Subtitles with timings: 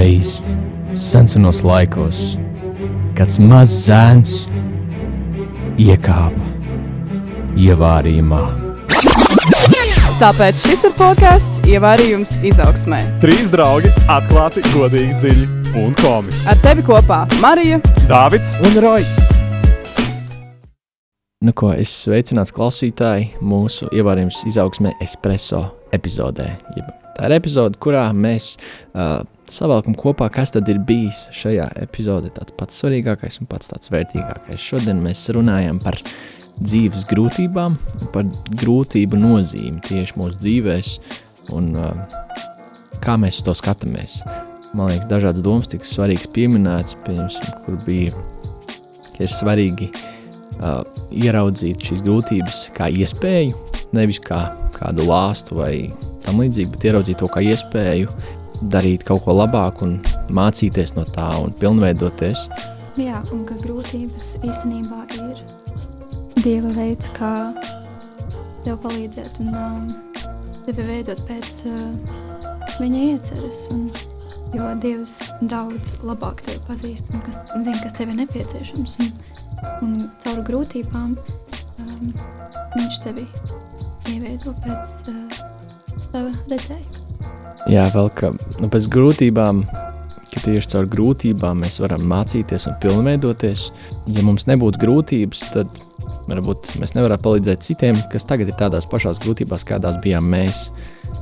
[0.00, 0.38] Kādreiz,
[0.96, 2.38] senos laikos,
[3.18, 4.30] kāds mazs zēns
[5.76, 6.46] iekāpa
[7.60, 8.38] ievārījumā.
[10.22, 13.02] Tāpēc šis ir podkāsts Ievārījums izaugsmē.
[13.20, 16.48] Trīs draugi atklāti, godīgi, dziļi un komiski.
[16.48, 19.39] Ar tevi kopā Marija, Dāvids un Rojas.
[21.40, 25.62] Nu, ko es sveicināts klausītāji mūsu ievārījums izaugsmē espreso
[25.96, 26.50] epizodē.
[26.76, 32.30] Jeb Tā ir epizode, kurā mēs uh, savalkam kopā, kas tad ir bijis šajā epizodē
[32.36, 34.60] tāds pats svarīgākais un pats tāds vērtīgākais.
[34.60, 35.98] Šodien mēs runājam par
[36.60, 37.76] dzīves grūtībām,
[38.14, 38.28] par
[38.62, 40.94] grūtību nozīmi tieši mūsu dzīvēs
[41.56, 42.16] un uh,
[43.04, 44.20] kā mēs to skatāmies.
[44.72, 48.26] Man liekas, dažādas domas tika svarīgas pieminētas, piemēram, kur bija,
[49.12, 53.56] ka ir svarīgi uh, ieraudzīt šīs grūtības kā iespēju,
[53.96, 54.42] nevis kā
[54.76, 55.74] kādu lāstu vai
[56.24, 58.10] tam līdzīgi, bet ieraudzīt to kā iespēju
[58.72, 59.96] darīt kaut ko labāku un
[60.36, 62.44] mācīties no tā un pilnveidoties.
[63.00, 65.40] Jā, un ka grūtības īstenībā ir
[66.40, 67.32] Dieva veids, kā
[68.64, 69.88] tev palīdzēt un um,
[70.66, 71.82] tevi veidot pēc uh,
[72.80, 73.66] viņa ieceres.
[73.74, 73.88] Un,
[74.56, 78.96] jo Dievs daudz labāk tevi pazīst un kas, zina, kas tev ir nepieciešams.
[79.04, 79.12] Un,
[79.84, 82.14] un caur grūtībām um,
[82.76, 83.26] viņš tevi
[84.10, 85.42] ieveido pēc uh,
[86.06, 86.98] sava redzējuma.
[87.70, 89.62] Jā, vēl ka nu, pēc grūtībām,
[90.40, 93.68] tieši caur grūtībām mēs varam mācīties un pilnveidoties.
[94.16, 95.80] Ja mums nebūtu grūtības, tad
[96.30, 100.68] varbūt mēs nevarētu palīdzēt citiem, kas tagad ir tādās pašās grūtībās, kādās bijām mēs.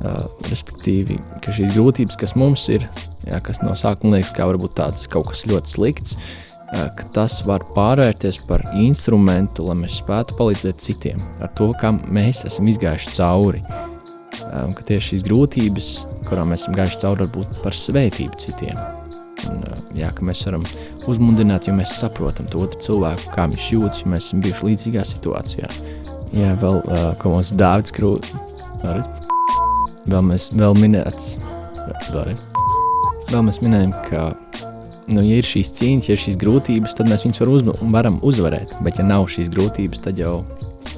[0.00, 2.86] Uh, respektīvi, ka šīs grūtības, kas mums ir,
[3.26, 7.40] jā, kas no sākuma liekas, kā varbūt tāds kaut kas ļoti slikts, uh, ka tas
[7.46, 13.16] var pārvērties par instrumentu, lai mēs spētu palīdzēt citiem ar to, kam mēs esam izgājuši
[13.18, 13.64] cauri.
[13.66, 13.90] Uh,
[14.48, 15.90] um, ka tieši šīs grūtības,
[16.28, 18.78] kurām mēs esam gājuši cauri, var būt par svētību citiem.
[19.48, 20.64] Un, uh, jā, ka mēs varam
[21.10, 25.06] uzmundrināt, jo mēs saprotam to otru cilvēku, kā viņš jūtas, jo mēs esam bijuši līdzīgā
[25.08, 25.70] situācijā.
[26.36, 28.34] Jā, vēl uh, ko mums Dārvids Krūtis.
[30.10, 31.34] Vēl mēs vēl minēts,
[32.10, 32.46] vēlreiz.
[33.30, 34.30] Vēl mēs minējam, ka,
[35.14, 38.18] nu, ja ir šīs cīņas, ja ir šīs grūtības, tad mēs viņus var uz, varam
[38.26, 38.74] uzvarēt.
[38.86, 40.40] Bet, ja nav šīs grūtības, tad jau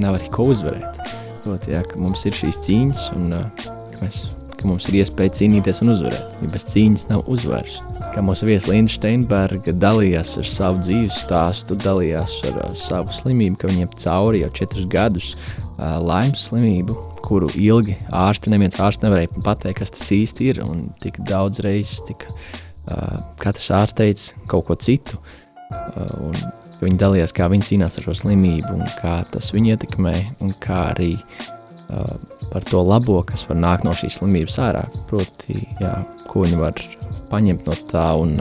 [0.00, 1.02] nav arī ko uzvarēt.
[1.44, 4.20] Proti, jā, ka mums ir šīs cīņas, un ka, mēs,
[4.58, 6.38] ka mums ir iespēja cīnīties un uzvarēt.
[6.42, 7.80] Ja bez cīņas nav uzvaras.
[8.14, 13.58] Kā mūsu viesa Linda Steinberga dalījās ar savu dzīves stāstu, dalījās ar uh, savu slimību,
[13.60, 19.32] ka viņam cauri jau četrus gadus uh, laimes slimību, kuru ilgi ārsti, neviens ārsts nevarēja
[19.44, 20.62] pateikt, kas tas īsti ir.
[20.64, 22.30] Un tik daudz reizes tika
[23.40, 25.20] katrs ārsts teica kaut ko citu.
[26.20, 26.36] Un,
[26.84, 30.12] Viņi dalījās, kā viņi cīnās ar šo slimību, un kā tas viņu ietekmē,
[30.44, 31.14] un kā arī
[32.50, 34.84] par to labo, kas var nākt no šīs slimības ārā.
[35.08, 35.94] Proti, jā,
[36.28, 36.78] ko viņi var
[37.30, 38.36] paņemt no tā, un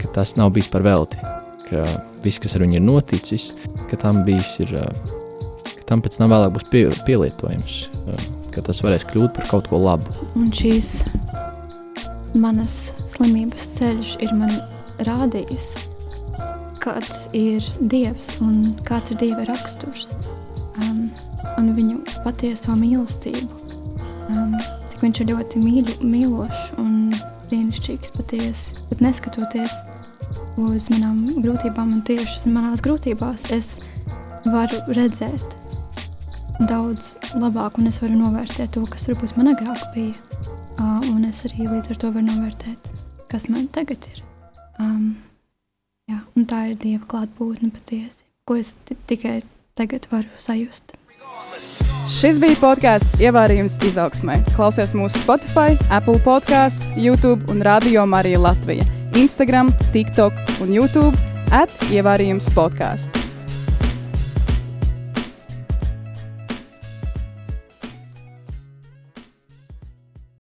[0.00, 1.20] ka tas nav bijis par velti.
[1.68, 1.84] Ka
[2.24, 3.50] viss, kas ar viņu ir noticis,
[3.90, 4.74] ka tam bijis, ir,
[5.76, 9.70] ka tam pēc tam vēlāk būs pie, pielietojams, uh, ka tas varēs kļūt par kaut
[9.70, 10.16] ko labu.
[10.38, 10.96] Un šīs
[12.38, 14.52] manas slimības ceļš ir man
[15.06, 15.70] rādījis,
[16.80, 20.10] kāds ir Dievs un kāds ir Dieva raksturs
[20.80, 21.08] um,
[21.58, 23.48] un viņu patieso mīlestību.
[24.30, 24.56] Um,
[24.92, 27.10] cik viņš ir ļoti mīļu, mīlošs un
[27.50, 29.74] brīnišķīgs patiesi, bet neskatoties
[30.60, 33.78] uz manām grūtībām un tieši manās grūtībās, es
[34.46, 35.56] varu redzēt
[36.68, 40.58] daudz labāk un es varu novērtēt to, kas varbūt man agrāk bija.
[40.80, 42.92] Un es arī līdz ar to varu novērtēt,
[43.30, 44.22] kas man tagad ir.
[44.80, 45.10] Um,
[46.10, 48.72] Jā, un tā ir Dieva klātbūtne patiesi, ko es
[49.06, 49.36] tikai
[49.78, 50.96] tagad varu sajust.
[52.10, 54.40] Šis bija podkāsts Ievārījums izaugsmē.
[54.56, 61.14] Klausies mūsu Spotify, Apple podkāsts, YouTube un Radio Marija Latvija, Instagram, TikTok un YouTube
[61.54, 63.29] at Ievārījums podkāsts.